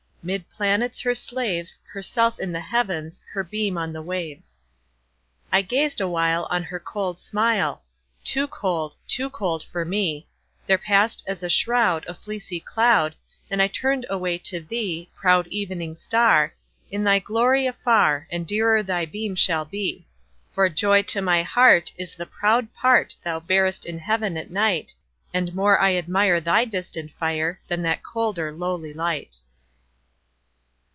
[0.23, 4.59] 'Mid planets her slaves, Herself in the Heavens, Her beam on the waves.
[5.51, 7.81] I gazed awhile On her cold smile;
[8.23, 10.27] Too cold—too cold for me—
[10.67, 13.15] There passed, as a shroud, A fleecy cloud,
[13.49, 16.53] And I turned away to thee, Proud Evening Star,
[16.91, 20.05] In thy glory afar And dearer thy beam shall be;
[20.51, 24.93] For joy to my heart Is the proud part Thou bearest in Heaven at night,
[25.33, 29.39] And more I admire Thy distant fire, Than that colder, lowly light.